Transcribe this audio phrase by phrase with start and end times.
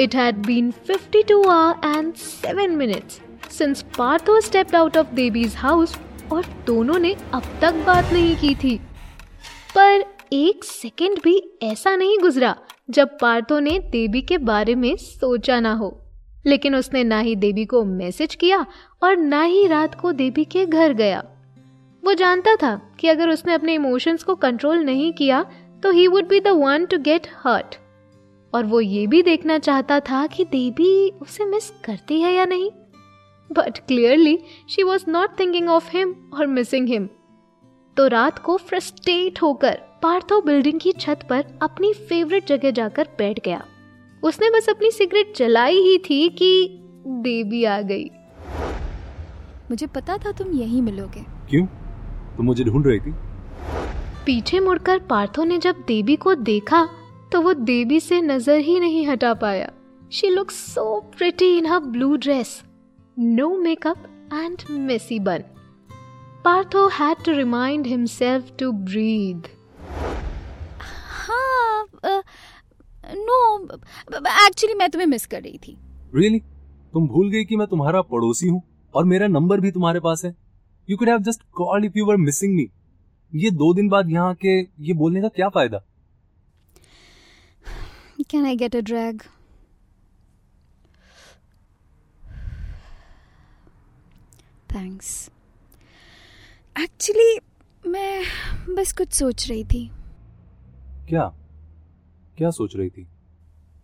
[0.00, 2.08] It had been 52 hours and
[2.44, 5.98] 7 minutes since Partho stepped out of Devi's house
[6.32, 8.80] और दोनों ने अब तक बात नहीं की थी।
[9.74, 12.56] पर एक सेकंड भी ऐसा नहीं गुजरा
[12.90, 16.00] जब पार्थो ने देवी के बारे में सोचा ना हो।
[16.46, 18.66] लेकिन उसने ना ही देवी को मैसेज किया
[19.02, 21.24] और ना ही रात को देवी के घर गया।
[22.04, 25.42] वो जानता था कि अगर उसने अपने इमोशंस को कंट्रोल नहीं किया
[25.82, 27.78] तो he would be the one to get hurt
[28.56, 32.70] और वो ये भी देखना चाहता था कि देवी उसे मिस करती है या नहीं।
[33.50, 37.08] But clearly she was not thinking of him और मिसिंग हिम
[37.96, 43.44] तो रात को फ्रस्ट्रेट होकर पार्थो बिल्डिंग की छत पर अपनी फेवरेट जगह जाकर बैठ
[43.44, 43.64] गया।
[44.22, 48.04] उसने बस अपनी सिगरेट जलाई ही थी कि देवी आ गई।
[49.70, 51.66] मुझे पता था तुम यही मिलोगे। क्यों?
[52.36, 53.12] तुम मुझे ढूंढ रही थी।
[54.26, 56.88] पीछे मुड़कर पार्थो ने जब देवी को देखा
[57.36, 59.68] तो वो देवी से नज़र ही नहीं हटा पाया।
[60.12, 60.84] She look so
[61.16, 62.52] pretty in her blue dress
[63.16, 65.42] no makeup and messy bun
[66.44, 69.48] Partho had to remind himself to breathe
[71.26, 71.88] हाँ
[73.16, 75.76] नो एक्चुअली मैं तुम्हें मिस कर रही थी।
[76.14, 76.38] रियली
[76.94, 78.62] तुम भूल गई कि मैं तुम्हारा पड़ोसी हूँ
[78.94, 80.34] और मेरा नंबर भी तुम्हारे पास है।
[80.88, 82.66] You could have just called if you were missing me
[83.32, 85.82] ये दो दिन बाद यहाँ के ये बोलने का क्या फ़ायदा?
[88.30, 89.22] Can I get a drag
[94.74, 95.30] thanks
[96.76, 97.38] actually
[97.90, 99.88] मैं बस कुछ सोच रही थी।
[101.08, 101.26] क्या?
[102.38, 103.06] क्या सोच रही थी?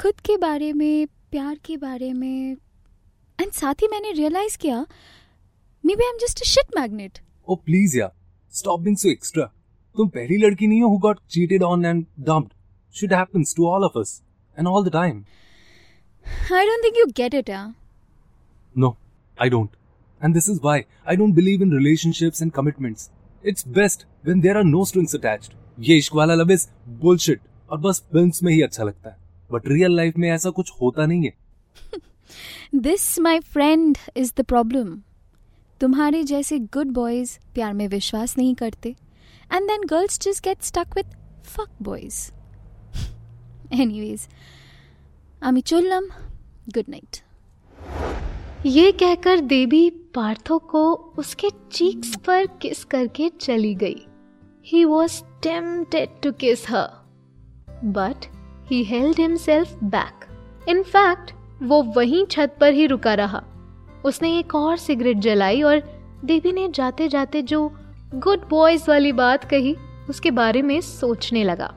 [0.00, 2.56] खुद के बारे में प्यार के बारे में
[3.38, 4.80] एंड साथ ही मैंने रियलाइज़ किया
[5.96, 7.18] maybe I am just a shit magnet
[7.48, 8.12] oh please यार
[8.52, 9.44] स्टॉप बीइंग सो एक्स्ट्रा
[9.96, 12.52] तुम पहली लड़की नहीं हो who got cheated on and dumped
[12.94, 14.20] shit happens to all of us
[14.56, 15.24] and all the time
[16.52, 17.72] I don't think you get it यार
[18.74, 18.96] no
[19.38, 19.76] I don't
[20.20, 23.08] And this is why I don't believe in relationships and commitments.
[23.44, 25.56] It's best when there are no strings attached.
[25.80, 26.66] ये इश्क वाला love is
[27.00, 27.40] bullshit
[27.70, 29.16] और बस films में ही अच्छा लगता है
[29.50, 32.00] बट रियल लाइफ में ऐसा कुछ होता नहीं है
[32.80, 34.94] this my friend is the problem
[35.80, 38.94] तुम्हारे जैसे गुड बॉयज़ प्यार में विश्वास नहीं करते
[39.52, 42.20] and then girls just get stuck with fuck boys
[43.72, 44.26] anyways
[45.42, 46.06] आमी चोल्लम
[46.74, 47.16] गुड नाइट
[48.66, 54.02] ये कहकर देवी पार्थो को उसके चीक्स पर किस करके चली गई।
[54.66, 56.88] ही was tempted to kiss her
[57.84, 58.26] but
[58.70, 60.26] he held himself back
[60.68, 61.32] in fact
[61.62, 63.42] वो वहीं छत पर ही रुका रहा।
[64.04, 65.82] उसने एक और सिगरेट जलाई और
[66.24, 67.68] देवी ने जाते जाते जो
[68.14, 69.76] गुड बॉयज़ वाली बात कही,
[70.10, 71.74] उसके बारे में सोचने लगा।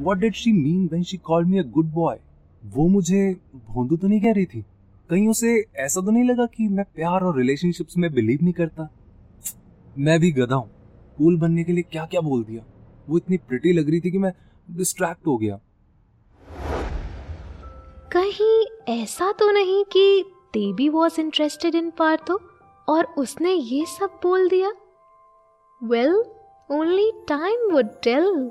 [0.00, 2.16] What did she mean when she called me a good boy?
[2.64, 4.64] वो मुझे भोंदू तो नहीं कह रही थी।
[5.10, 8.88] कहीं उसे ऐसा तो नहीं लगा कि मैं प्यार और रिलेशनशिप्स में बिलीव नहीं करता?
[9.98, 10.70] मैं भी गधा हूँ।
[11.18, 12.64] कूल बनने के लिए क्या क्या बोल दिया?
[13.08, 14.32] वो इतनी प्रिटी लग रही थी कि मैं
[14.70, 15.58] डिस्ट्रैक्ट हो गया।
[18.12, 18.64] कहीं
[19.02, 22.40] ऐसा तो नहीं कि Devi was interested in Partho
[22.88, 24.72] और उसने ये सब बोल दिया?
[25.84, 26.24] Well
[26.70, 28.50] only time would tell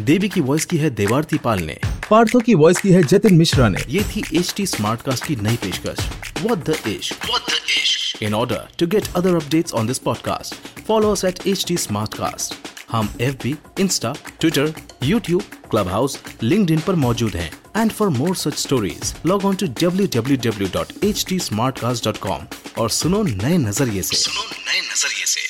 [0.00, 1.78] देवी की वॉइस की है देवारती पाल ने।
[2.10, 5.36] पार्थो की वॉइस की है जतिन मिश्रा ने। ये थी एच टी स्मार्ट कास्ट की
[5.36, 7.12] नई पेशकश।
[8.22, 11.76] In order to get other update on this podcast follow at H T
[12.14, 12.54] Smartcast
[12.90, 15.42] हम F B Insta Twitter YouTube
[15.88, 16.18] Clubhouse
[16.70, 20.68] LinkedIn पर मौजूद है। And for more such stories log on to W W W
[20.68, 21.38] dot H T
[21.78, 22.46] Smartcast dot com
[22.78, 25.49] और सुनो नए नज़रिए ऐसी